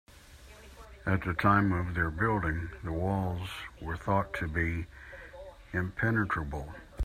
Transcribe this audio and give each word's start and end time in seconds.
At 1.05 1.21
the 1.21 1.35
time 1.35 1.71
of 1.71 1.93
their 1.93 2.09
building, 2.09 2.71
the 2.83 2.91
walls 2.91 3.49
were 3.79 3.95
thought 3.97 4.33
to 4.39 4.47
be 4.47 4.87
impenetrable. 5.73 6.73